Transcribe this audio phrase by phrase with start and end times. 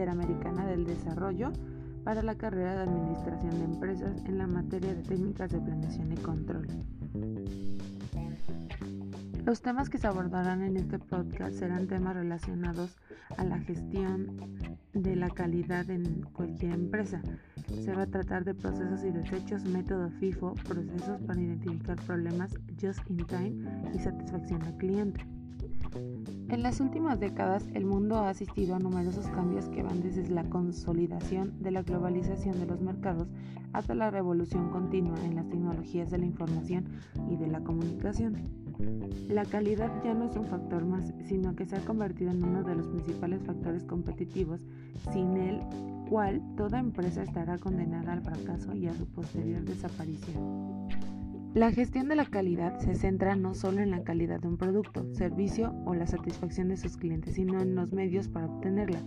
[0.00, 1.52] Interamericana del Desarrollo
[2.04, 6.16] para la carrera de Administración de Empresas en la materia de técnicas de planeación y
[6.16, 6.66] control.
[9.44, 12.96] Los temas que se abordarán en este podcast serán temas relacionados
[13.36, 14.56] a la gestión
[14.94, 17.20] de la calidad en cualquier empresa.
[17.84, 23.00] Se va a tratar de procesos y desechos, método FIFO, procesos para identificar problemas just
[23.10, 25.26] in time y satisfacción al cliente.
[26.50, 30.42] En las últimas décadas, el mundo ha asistido a numerosos cambios que van desde la
[30.42, 33.28] consolidación de la globalización de los mercados
[33.72, 36.86] hasta la revolución continua en las tecnologías de la información
[37.30, 38.36] y de la comunicación.
[39.28, 42.64] La calidad ya no es un factor más, sino que se ha convertido en uno
[42.64, 44.66] de los principales factores competitivos,
[45.12, 45.60] sin el
[46.08, 50.69] cual toda empresa estará condenada al fracaso y a su posterior desaparición.
[51.52, 55.12] La gestión de la calidad se centra no solo en la calidad de un producto,
[55.14, 59.00] servicio o la satisfacción de sus clientes, sino en los medios para obtenerla.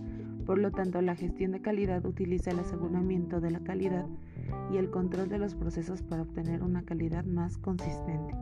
[0.44, 4.04] Por lo tanto, la gestión de calidad utiliza el aseguramiento de la calidad
[4.70, 8.34] y el control de los procesos para obtener una calidad más consistente.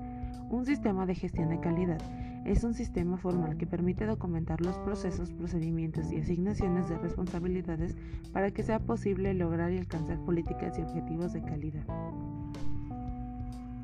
[0.50, 1.98] Un sistema de gestión de calidad
[2.44, 7.94] es un sistema formal que permite documentar los procesos, procedimientos y asignaciones de responsabilidades
[8.32, 11.86] para que sea posible lograr y alcanzar políticas y objetivos de calidad.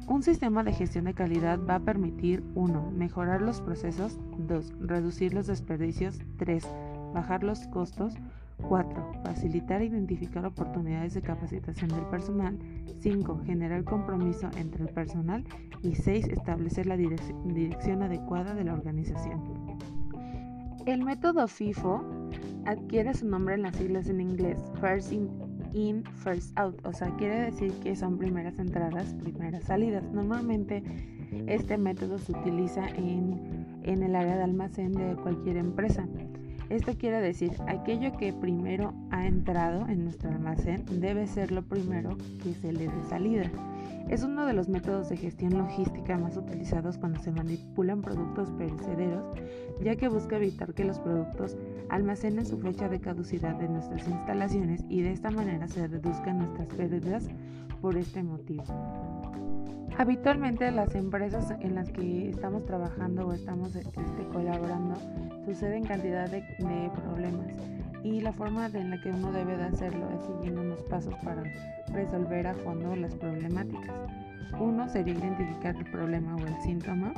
[0.09, 2.93] Un sistema de gestión de calidad va a permitir 1.
[2.93, 4.73] Mejorar los procesos, 2.
[4.81, 6.67] Reducir los desperdicios, 3.
[7.13, 8.15] Bajar los costos,
[8.63, 9.13] 4.
[9.23, 12.59] Facilitar e identificar oportunidades de capacitación del personal.
[13.01, 13.43] 5.
[13.45, 15.45] Generar compromiso entre el personal.
[15.83, 16.29] Y 6.
[16.29, 19.43] Establecer la dirección adecuada de la organización.
[20.87, 22.03] El método FIFO
[22.65, 25.29] adquiere su nombre en las siglas en inglés, First in,
[26.15, 30.03] First Out, o sea, quiere decir que son primeras entradas, primeras salidas.
[30.13, 30.83] Normalmente
[31.47, 36.07] este método se utiliza en, en el área de almacén de cualquier empresa.
[36.71, 42.19] Esto quiere decir, aquello que primero ha entrado en nuestro almacén debe ser lo primero
[42.43, 43.51] que se le dé salida.
[44.11, 49.25] Es uno de los métodos de gestión logística más utilizados cuando se manipulan productos perecederos,
[49.83, 51.57] ya que busca evitar que los productos
[51.89, 56.69] almacenen su fecha de caducidad de nuestras instalaciones y de esta manera se reduzcan nuestras
[56.69, 57.29] pérdidas
[57.81, 58.65] por este motivo.
[59.99, 63.93] Habitualmente las empresas en las que estamos trabajando o estamos este,
[64.33, 64.95] colaborando
[65.45, 66.41] suceden cantidad de,
[67.03, 67.49] problemas
[68.05, 71.43] y la forma en la que uno debe de hacerlo es siguiendo unos pasos para
[71.93, 73.93] resolver a fondo las problemáticas.
[74.61, 77.13] Uno sería identificar el problema o el síntoma.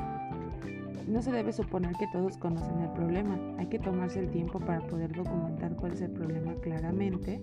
[1.07, 4.81] No se debe suponer que todos conocen el problema, hay que tomarse el tiempo para
[4.87, 7.43] poder documentar cuál es el problema claramente,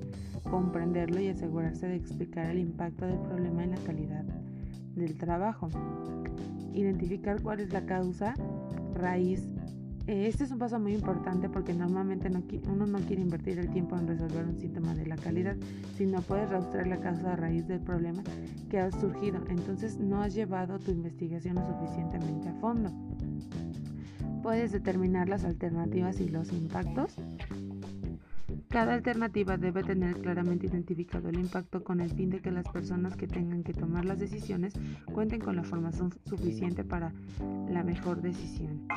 [0.49, 4.25] comprenderlo y asegurarse de explicar el impacto del problema en la calidad
[4.97, 5.69] del trabajo.
[6.73, 8.33] Identificar cuál es la causa
[8.93, 9.47] raíz.
[10.07, 12.29] Eh, este es un paso muy importante porque normalmente
[12.69, 15.57] uno no quiere invertir el tiempo en resolver un síntoma de la calidad,
[15.97, 18.23] sino puedes rastrear la causa raíz del problema
[18.69, 19.43] que ha surgido.
[19.49, 22.89] Entonces no has llevado tu investigación lo suficientemente a fondo.
[24.41, 27.15] Puedes determinar las alternativas y los impactos
[28.77, 33.15] cada alternativa debe tener claramente identificado el impacto con el fin de que las personas
[33.15, 34.75] que tengan que tomar las decisiones
[35.11, 37.11] cuenten con la información suficiente para
[37.71, 38.87] la mejor decisión.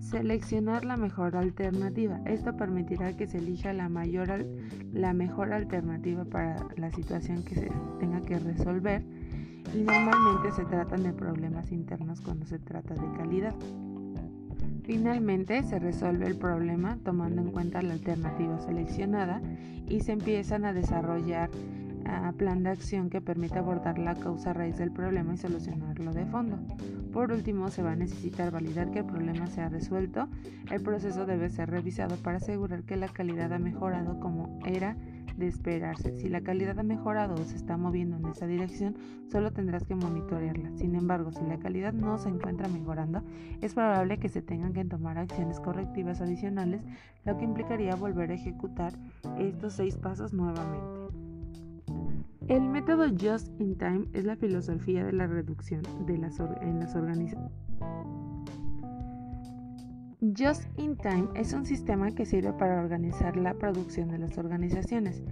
[0.00, 2.20] Seleccionar la mejor alternativa.
[2.26, 4.44] Esto permitirá que se elija la, mayor,
[4.92, 9.02] la mejor alternativa para la situación que se tenga que resolver
[9.74, 13.54] y normalmente se tratan de problemas internos cuando se trata de calidad.
[14.92, 19.40] Finalmente se resuelve el problema tomando en cuenta la alternativa seleccionada
[19.88, 21.48] y se empiezan a desarrollar
[22.04, 26.26] ah, plan de acción que permita abordar la causa raíz del problema y solucionarlo de
[26.26, 26.58] fondo.
[27.10, 30.28] Por último, se va a necesitar validar que el problema se ha resuelto.
[30.70, 34.94] El proceso debe ser revisado para asegurar que la calidad ha mejorado como era
[35.36, 36.16] de esperarse.
[36.16, 38.96] Si la calidad ha mejorado o se está moviendo en esa dirección,
[39.30, 40.70] solo tendrás que monitorearla.
[40.76, 43.22] Sin embargo, si la calidad no se encuentra mejorando,
[43.60, 46.82] es probable que se tengan que tomar acciones correctivas adicionales,
[47.24, 48.92] lo que implicaría volver a ejecutar
[49.38, 51.02] estos seis pasos nuevamente.
[52.48, 56.94] El método Just in Time es la filosofía de la reducción de las en las
[56.96, 57.52] organizaciones
[60.34, 65.22] Just in Time es un sistema que sirve para organizar la producción de las organizaciones.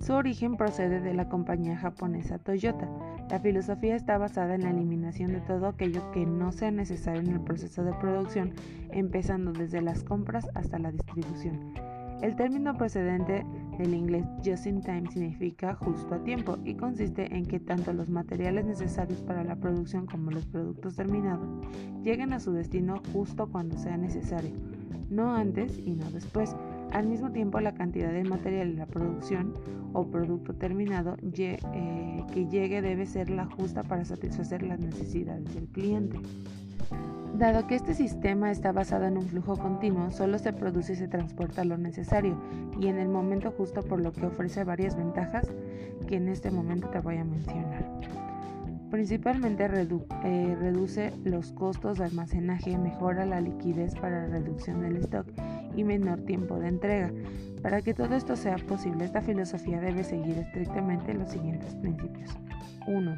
[0.00, 2.88] Su origen procede de la compañía japonesa Toyota.
[3.30, 7.28] La filosofía está basada en la eliminación de todo aquello que no sea necesario en
[7.28, 8.52] el proceso de producción,
[8.90, 11.72] empezando desde las compras hasta la distribución.
[12.20, 13.46] El término procedente
[13.80, 18.10] del inglés just in time significa justo a tiempo y consiste en que tanto los
[18.10, 21.48] materiales necesarios para la producción como los productos terminados
[22.02, 24.52] lleguen a su destino justo cuando sea necesario,
[25.08, 26.54] no antes y no después.
[26.92, 29.54] Al mismo tiempo, la cantidad de material de la producción
[29.92, 35.66] o producto terminado eh, que llegue debe ser la justa para satisfacer las necesidades del
[35.68, 36.18] cliente.
[37.38, 41.08] Dado que este sistema está basado en un flujo continuo, solo se produce y se
[41.08, 42.36] transporta lo necesario
[42.80, 45.48] y en el momento justo por lo que ofrece varias ventajas
[46.08, 47.88] que en este momento te voy a mencionar.
[48.90, 55.26] Principalmente eh, reduce los costos de almacenaje, mejora la liquidez para reducción del stock
[55.76, 57.12] y menor tiempo de entrega.
[57.62, 62.30] Para que todo esto sea posible, esta filosofía debe seguir estrictamente los siguientes principios.
[62.86, 63.14] 1.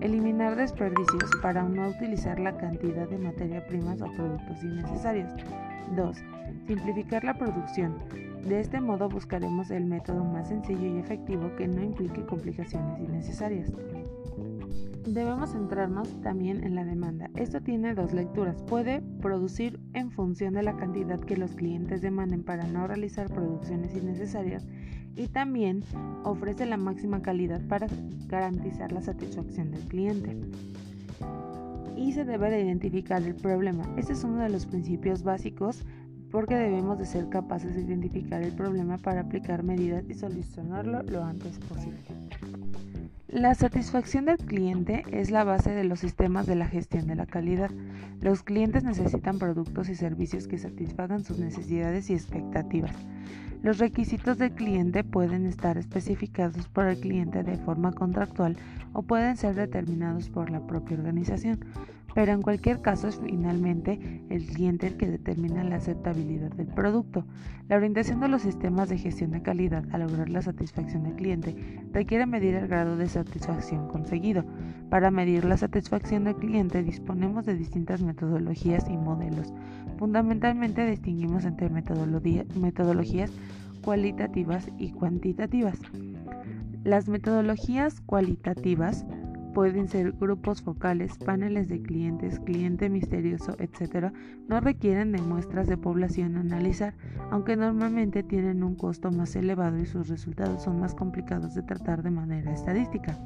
[0.00, 5.30] Eliminar desperdicios para no utilizar la cantidad de materia primas o productos innecesarios.
[5.94, 6.16] 2.
[6.66, 7.98] Simplificar la producción.
[8.46, 13.72] De este modo buscaremos el método más sencillo y efectivo que no implique complicaciones innecesarias.
[15.06, 17.30] Debemos centrarnos también en la demanda.
[17.36, 18.60] Esto tiene dos lecturas.
[18.64, 23.94] Puede producir en función de la cantidad que los clientes demanden para no realizar producciones
[23.94, 24.66] innecesarias
[25.14, 25.84] y también
[26.24, 27.86] ofrece la máxima calidad para
[28.26, 30.36] garantizar la satisfacción del cliente.
[31.96, 33.84] Y se debe de identificar el problema.
[33.96, 35.84] Este es uno de los principios básicos
[36.36, 41.24] porque debemos de ser capaces de identificar el problema para aplicar medidas y solucionarlo lo
[41.24, 41.96] antes posible.
[43.26, 47.24] La satisfacción del cliente es la base de los sistemas de la gestión de la
[47.24, 47.70] calidad.
[48.20, 52.94] Los clientes necesitan productos y servicios que satisfagan sus necesidades y expectativas.
[53.62, 58.58] Los requisitos del cliente pueden estar especificados por el cliente de forma contractual
[58.92, 61.60] o pueden ser determinados por la propia organización
[62.16, 67.26] pero en cualquier caso es finalmente el cliente el que determina la aceptabilidad del producto.
[67.68, 71.54] La orientación de los sistemas de gestión de calidad a lograr la satisfacción del cliente
[71.92, 74.46] requiere medir el grado de satisfacción conseguido.
[74.88, 79.52] Para medir la satisfacción del cliente disponemos de distintas metodologías y modelos.
[79.98, 83.30] Fundamentalmente distinguimos entre metodologías
[83.82, 85.78] cualitativas y cuantitativas.
[86.82, 89.04] Las metodologías cualitativas
[89.56, 94.12] pueden ser grupos focales, paneles de clientes, cliente misterioso, etc.,
[94.48, 96.92] no requieren de muestras de población analizar,
[97.30, 102.02] aunque normalmente tienen un costo más elevado y sus resultados son más complicados de tratar
[102.02, 103.16] de manera estadística.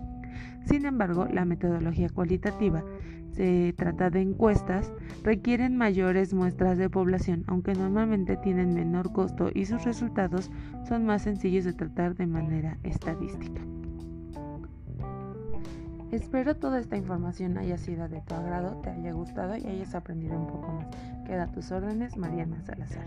[0.67, 2.85] Sin embargo, la metodología cualitativa
[3.33, 4.93] se trata de encuestas,
[5.25, 10.49] requieren mayores muestras de población, aunque normalmente tienen menor costo y sus resultados
[10.89, 13.61] son más sencillos de tratar de manera estadística.
[16.13, 20.37] Espero toda esta información haya sido de tu agrado, te haya gustado y hayas aprendido
[20.37, 20.87] un poco más.
[21.25, 23.07] Queda a tus órdenes, Mariana Salazar.